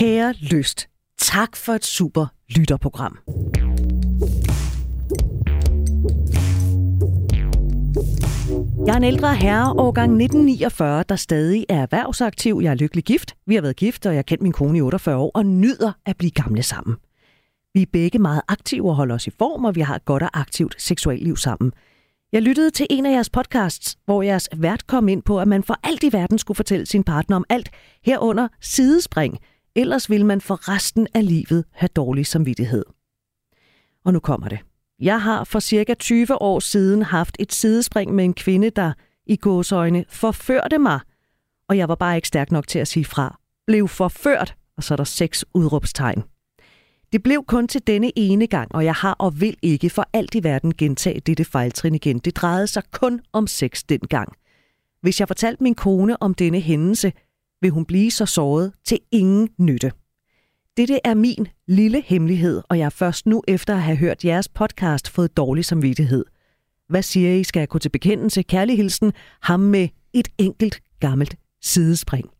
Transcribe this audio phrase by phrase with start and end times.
[0.00, 3.18] Kære Lyst, tak for et super lytterprogram.
[8.86, 12.60] Jeg er en ældre herre, årgang 1949, der stadig er erhvervsaktiv.
[12.62, 13.36] Jeg er lykkelig gift.
[13.46, 15.92] Vi har været gift, og jeg har kendt min kone i 48 år og nyder
[16.06, 16.96] at blive gamle sammen.
[17.74, 20.22] Vi er begge meget aktive og holder os i form, og vi har et godt
[20.22, 21.72] og aktivt seksuelt liv sammen.
[22.32, 25.62] Jeg lyttede til en af jeres podcasts, hvor jeres vært kom ind på, at man
[25.62, 27.70] for alt i verden skulle fortælle sin partner om alt,
[28.04, 29.38] herunder sidespring.
[29.80, 32.84] Ellers vil man for resten af livet have dårlig samvittighed.
[34.04, 34.58] Og nu kommer det.
[34.98, 38.92] Jeg har for cirka 20 år siden haft et sidespring med en kvinde, der
[39.26, 41.00] i gåsøjne forførte mig.
[41.68, 43.38] Og jeg var bare ikke stærk nok til at sige fra.
[43.66, 46.22] Blev forført, og så er der seks udråbstegn.
[47.12, 50.34] Det blev kun til denne ene gang, og jeg har og vil ikke for alt
[50.34, 52.18] i verden gentage dette fejltrin igen.
[52.18, 54.32] Det drejede sig kun om sex dengang.
[55.02, 57.12] Hvis jeg fortalte min kone om denne hændelse,
[57.60, 59.92] vil hun blive så såret til ingen nytte.
[60.76, 64.48] Dette er min lille hemmelighed, og jeg er først nu efter at have hørt jeres
[64.48, 66.24] podcast fået dårlig samvittighed.
[66.88, 67.44] Hvad siger I?
[67.44, 68.42] Skal jeg gå til bekendelse?
[68.42, 72.30] Kærlig hilsen, ham med et enkelt gammelt sidespring.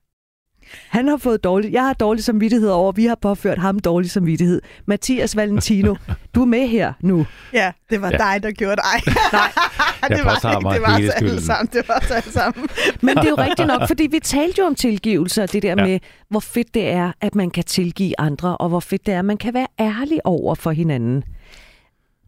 [0.88, 1.72] Han har fået dårligt.
[1.72, 4.62] Jeg har dårlig samvittighed over, vi har påført ham dårlig samvittighed.
[4.86, 5.94] Mathias Valentino,
[6.34, 7.26] du er med her nu.
[7.52, 8.16] Ja, det var ja.
[8.16, 9.14] dig, der gjorde dig.
[9.32, 11.68] Nej, det var, ikke, det var os alle sammen.
[11.72, 12.68] Det var os alle sammen.
[13.02, 15.68] Men det er jo rigtigt nok, fordi vi talte jo om tilgivelse, og det der
[15.68, 15.86] ja.
[15.86, 19.18] med, hvor fedt det er, at man kan tilgive andre, og hvor fedt det er,
[19.18, 21.24] at man kan være ærlig over for hinanden.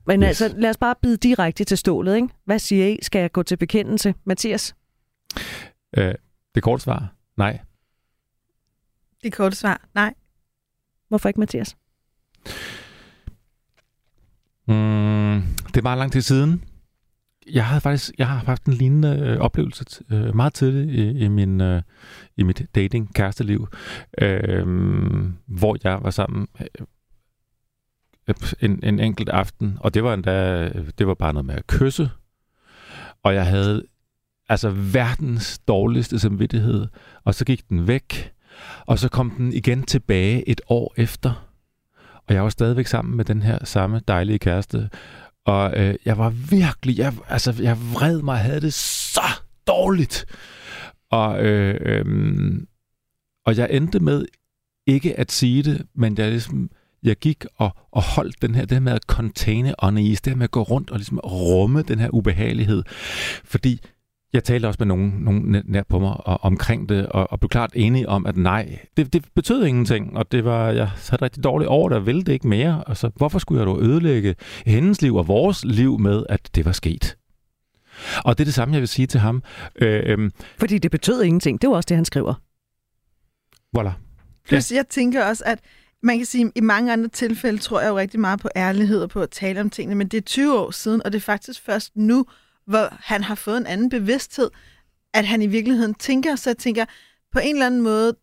[0.07, 0.29] Men yes.
[0.29, 2.29] altså, lad os bare bide direkte til stålet, ikke?
[2.45, 2.99] Hvad siger I?
[3.03, 4.15] Skal jeg gå til bekendelse?
[4.25, 4.75] Mathias?
[5.97, 6.15] Øh,
[6.55, 7.59] det korte svar, nej.
[9.23, 10.15] Det korte svar, nej.
[11.09, 11.77] Hvorfor ikke, Mathias?
[14.69, 16.65] Mm, det er meget lang tid siden.
[17.51, 21.29] Jeg havde faktisk jeg har haft en lignende øh, oplevelse øh, meget tidligt i, i,
[21.29, 21.83] min, øh,
[22.37, 23.69] i mit dating kæresteliv,
[24.19, 24.67] øh,
[25.47, 26.67] hvor jeg var sammen øh,
[28.61, 32.11] en, en enkelt aften, og det var endda, det var bare noget med at kysse,
[33.23, 33.85] og jeg havde
[34.49, 36.87] altså verdens dårligste samvittighed,
[37.25, 38.33] og så gik den væk,
[38.87, 41.49] og så kom den igen tilbage et år efter.
[42.29, 44.91] Og jeg var stadigvæk sammen med den her samme dejlige kæreste.
[45.45, 50.25] Og øh, jeg var virkelig, jeg, altså jeg vred mig, havde det så dårligt.
[51.11, 52.53] Og, øh, øh,
[53.47, 54.25] og jeg endte med
[54.87, 56.71] ikke at sige det, men jeg ligesom,
[57.03, 60.37] jeg gik og, og holdt den her, det her med at containe unease, det her
[60.37, 62.83] med at gå rundt og ligesom rumme den her ubehagelighed.
[63.45, 63.81] Fordi
[64.33, 67.49] jeg talte også med nogen, nogen nær på mig og, omkring det, og, og blev
[67.49, 71.45] klart enig om, at nej, det, det betød ingenting, og det var, jeg havde rigtig
[71.45, 72.85] dårligt over det, og ville det ikke mere.
[72.87, 74.35] Altså, hvorfor skulle jeg dog ødelægge
[74.67, 77.17] hendes liv og vores liv med, at det var sket?
[78.25, 79.43] Og det er det samme, jeg vil sige til ham.
[79.77, 81.63] Øh, øh, Fordi det betød ingenting.
[81.63, 82.35] Det var også det, han skriver.
[83.79, 83.91] Voilà.
[84.49, 84.77] Plus, ja.
[84.77, 85.59] jeg tænker også, at
[86.03, 89.03] man kan sige, at i mange andre tilfælde tror jeg jo rigtig meget på ærlighed
[89.03, 91.23] og på at tale om tingene, men det er 20 år siden, og det er
[91.23, 92.27] faktisk først nu,
[92.73, 94.51] hvor han har fået en anden bevidsthed,
[95.15, 96.85] at han i virkeligheden tænker, så jeg tænker,
[97.33, 98.17] på en eller anden måde,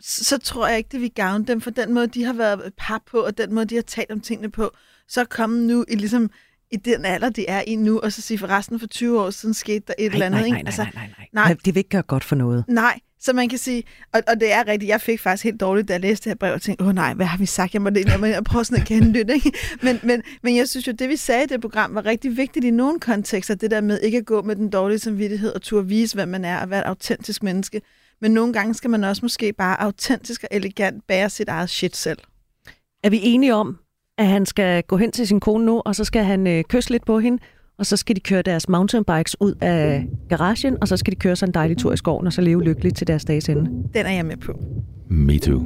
[0.00, 3.02] så tror jeg ikke, det vil gavne dem, for den måde, de har været par
[3.10, 4.70] på, og den måde, de har talt om tingene på,
[5.08, 6.30] så er kommet nu i ligesom
[6.70, 9.30] i den alder, de er i nu, og så sige, for resten for 20 år
[9.30, 10.40] siden skete der et nej, eller andet.
[10.40, 11.44] Nej, nej, nej, altså, nej, nej, nej.
[11.44, 11.56] nej.
[11.64, 12.64] Det vil ikke gøre godt for noget.
[12.68, 15.88] Nej, så man kan sige, og, og det er rigtigt, jeg fik faktisk helt dårligt,
[15.88, 17.74] da jeg læste det her brev, og tænkte, åh oh, nej, hvad har vi sagt?
[17.74, 19.52] Jeg må, jeg må prøve sådan at kende det, ikke?
[19.82, 22.64] Men, men, men jeg synes jo, det vi sagde i det program var rigtig vigtigt
[22.64, 25.88] i nogle kontekster, det der med ikke at gå med den dårlige samvittighed og turde
[25.88, 27.82] vise, hvem man er, og være et autentisk menneske.
[28.20, 31.96] Men nogle gange skal man også måske bare autentisk og elegant bære sit eget shit
[31.96, 32.18] selv.
[33.04, 33.78] Er vi enige om,
[34.18, 36.90] at han skal gå hen til sin kone nu, og så skal han øh, kysse
[36.90, 37.42] lidt på hende,
[37.82, 41.36] og så skal de køre deres mountainbikes ud af garagen, og så skal de køre
[41.36, 43.70] sig en dejlig tur i skoven, og så leve lykkeligt til deres dages ende.
[43.94, 44.52] Den er jeg med på.
[45.08, 45.62] Me too.